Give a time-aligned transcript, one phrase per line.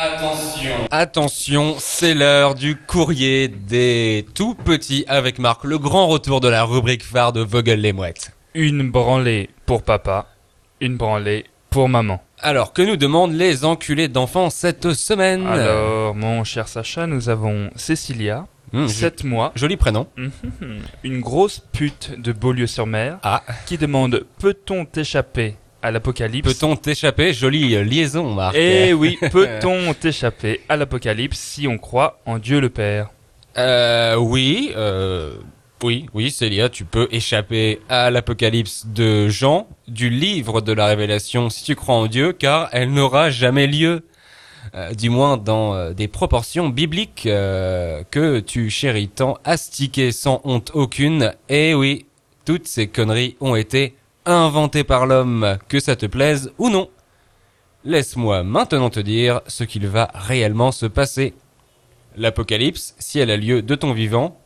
[0.00, 0.76] Attention.
[0.92, 6.62] Attention, c'est l'heure du courrier des tout petits avec Marc, le grand retour de la
[6.62, 8.30] rubrique phare de Vogel les mouettes.
[8.54, 10.26] Une branlée pour papa,
[10.80, 12.22] une branlée pour maman.
[12.38, 15.44] Alors, que nous demandent les enculés d'enfants cette semaine?
[15.48, 20.06] Alors, mon cher Sacha, nous avons Cécilia, Mmh, 7 mois, Joli prénom.
[20.16, 20.30] Mhm.
[21.02, 25.56] une grosse pute de Beaulieu-sur-Mer, Ah, qui demande Peut-on t'échapper?
[25.88, 28.54] À l'apocalypse peut-on t'échapper Jolie liaison, Marc.
[28.54, 33.08] Eh oui, peut-on t'échapper à l'apocalypse si on croit en Dieu le Père?
[33.56, 35.32] Euh, oui, euh,
[35.82, 41.48] oui, oui, Célia, tu peux échapper à l'apocalypse de Jean, du livre de la Révélation,
[41.48, 44.04] si tu crois en Dieu, car elle n'aura jamais lieu.
[44.74, 50.42] Euh, du moins dans euh, des proportions bibliques euh, que tu chéris tant astiquer sans
[50.44, 51.32] honte aucune.
[51.48, 52.04] Et oui,
[52.44, 53.94] toutes ces conneries ont été
[54.34, 56.88] inventées par l'homme, que ça te plaise ou non.
[57.84, 61.34] Laisse-moi maintenant te dire ce qu'il va réellement se passer.
[62.16, 64.40] L'apocalypse, si elle a lieu de ton vivant,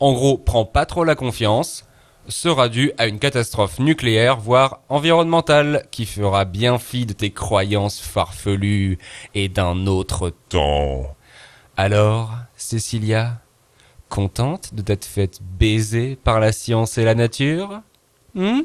[0.00, 1.86] en gros, prends pas trop la confiance,
[2.28, 8.00] sera due à une catastrophe nucléaire, voire environnementale, qui fera bien fi de tes croyances
[8.00, 8.98] farfelues
[9.34, 11.16] et d'un autre temps.
[11.76, 13.40] Alors, Cécilia,
[14.08, 17.82] contente de t'être faite baiser par la science et la nature?
[18.34, 18.60] Hmm?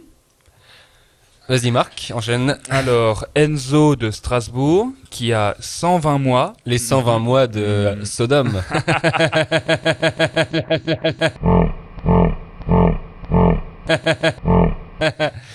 [1.49, 2.59] Vas-y Marc, enchaîne.
[2.69, 8.05] Alors, Enzo de Strasbourg, qui a 120 mois, Les 120 mois de Mhm.
[8.05, 8.61] Sodome.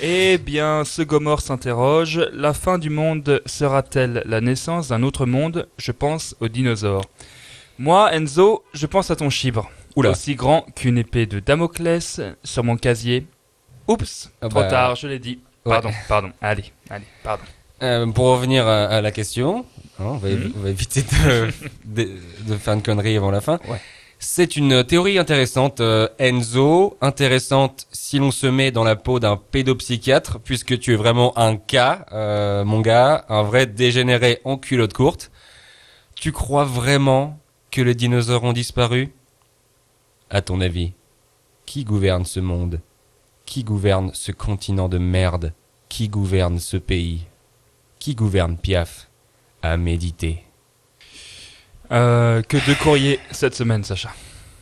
[0.01, 5.69] Eh bien, ce Gomorre s'interroge, la fin du monde sera-t-elle la naissance d'un autre monde?
[5.77, 7.05] Je pense aux dinosaures.
[7.79, 9.71] Moi, Enzo, je pense à ton chibre.
[9.97, 10.11] Oula.
[10.11, 13.27] Aussi grand qu'une épée de Damoclès sur mon casier.
[13.87, 15.41] Oups, Ah trop bah, tard, je l'ai dit.
[15.65, 16.31] Pardon, pardon.
[16.41, 17.43] Allez, allez, pardon.
[17.83, 19.65] Euh, pour revenir à, à la question,
[19.99, 20.53] hein, on, va, évi- Mhm.
[20.57, 21.51] on va éviter de,
[21.85, 22.09] de,
[22.47, 23.59] de faire une connerie avant la fin.
[23.69, 23.81] Ouais.
[24.19, 29.37] C'est une théorie intéressante, euh, Enzo, intéressante si l'on se met dans la peau d'un
[29.37, 34.93] pédopsychiatre, puisque tu es vraiment un cas, euh, mon gars, un vrai dégénéré en culotte
[34.95, 35.31] courte.
[36.15, 37.39] Tu crois vraiment
[37.71, 39.13] que les dinosaures ont disparu?
[40.31, 40.93] À ton avis,
[41.67, 42.81] qui gouverne ce monde?
[43.47, 45.53] Qui gouverne ce continent de merde?
[45.89, 47.27] Qui gouverne ce pays?
[47.99, 49.09] Qui gouverne Piaf?
[49.63, 50.45] À méditer.
[51.93, 54.13] Euh, que de courrier cette semaine, Sacha.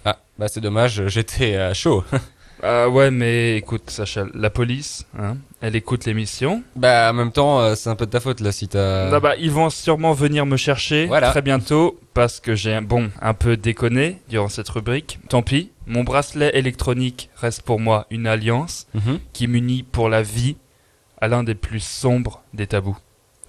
[0.04, 2.04] Ah, bah c'est dommage, j'étais chaud.
[2.64, 6.62] Ah ouais, mais écoute, Sacha, la police, hein, elle écoute l'émission.
[6.76, 9.12] bah en même temps, euh, c'est un peu de ta faute là si t'as...
[9.12, 11.30] Ah bah, ils vont sûrement venir me chercher Voilà.
[11.30, 15.18] très bientôt parce que j'ai un bon un peu déconné durant cette rubrique.
[15.28, 19.18] Tant pis, mon bracelet électronique reste pour moi une alliance Mhm.
[19.32, 20.56] qui m'unit pour la vie
[21.20, 22.96] à l'un des plus sombres des tabous.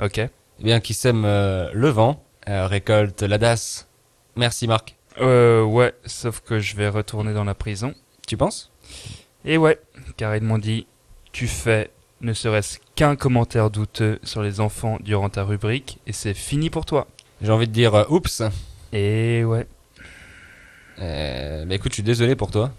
[0.02, 0.18] Ok?
[0.18, 0.30] Eh
[0.64, 3.88] bien, qui sème euh, le vent, euh, récolte la dasse.
[4.36, 4.96] Merci Marc.
[5.22, 7.94] Euh ouais, sauf que je vais retourner dans la prison.
[8.28, 8.72] Tu penses?
[9.46, 9.80] Et ouais,
[10.18, 10.88] car ils m'ont dit
[11.32, 11.90] tu fais
[12.22, 16.86] ne serait-ce qu'un commentaire douteux sur les enfants durant ta rubrique et c'est fini pour
[16.86, 17.08] toi.
[17.42, 18.42] J'ai envie de dire euh, oups.
[18.94, 19.68] Et ouais,
[21.00, 22.72] Euh, bah écoute, je suis désolé pour toi.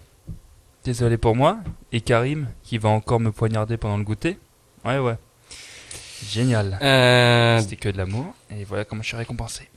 [0.84, 1.58] Désolé pour moi.
[1.92, 4.38] Et Karim, qui va encore me poignarder pendant le goûter.
[4.84, 5.16] Ouais, ouais.
[6.26, 6.78] Génial.
[6.80, 8.32] Euh, C'était que de l'amour.
[8.50, 9.68] Et voilà comment je suis récompensé.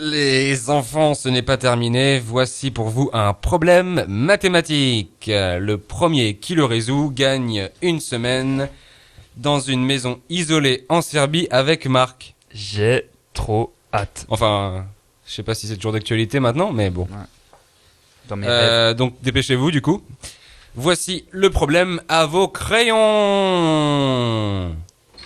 [0.00, 2.20] Les enfants, ce n'est pas terminé.
[2.20, 5.24] Voici pour vous un problème mathématique.
[5.26, 8.68] Le premier qui le résout gagne une semaine
[9.36, 12.34] dans une maison isolée en Serbie avec Marc.
[12.52, 14.24] J'ai trop hâte.
[14.28, 14.86] Enfin,
[15.26, 17.08] je sais pas si c'est toujours d'actualité maintenant, mais bon.
[18.28, 18.56] Dans mes rêves.
[18.60, 20.02] Euh, donc dépêchez-vous du coup.
[20.76, 22.96] Voici le problème à vos crayons.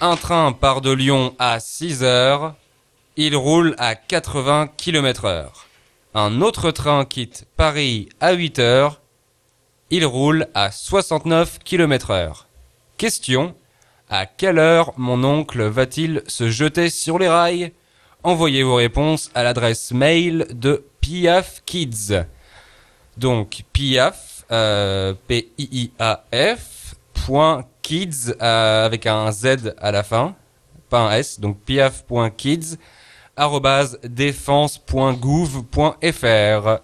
[0.01, 2.55] Un train part de Lyon à 6 heures.
[3.25, 5.69] Il roule à 80 km heure.
[6.13, 9.01] Un autre train quitte Paris à 8 heures.
[9.91, 12.49] Il roule à 69 km heure.
[12.99, 13.55] Question.
[14.11, 17.71] À quelle heure mon oncle va-t-il se jeter sur les rails?
[18.25, 22.25] Envoyez vos réponses à l'adresse mail de Piaf Kids.
[23.19, 30.35] Donc piaf, euh, P-I-I-A-F, point kids euh, avec un Z à la fin,
[30.91, 32.79] pas un S, donc piaf.kids,
[34.05, 36.81] défense.gouv.fr.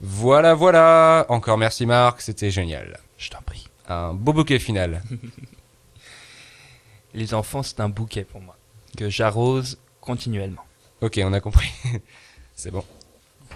[0.00, 1.26] Voilà, voilà.
[1.28, 2.98] Encore merci Marc, c'était génial.
[3.18, 3.68] Je t'en prie.
[3.88, 5.02] Un beau bouquet final.
[7.14, 8.56] Les enfants, c'est un bouquet pour moi.
[8.96, 10.64] Que j'arrose continuellement.
[11.00, 11.70] Ok, on a compris.
[12.54, 12.84] C'est bon.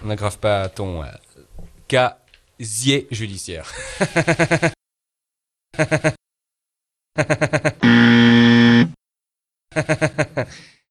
[0.03, 1.07] On n'aggrave pas ton euh,
[1.87, 3.71] casier judiciaire.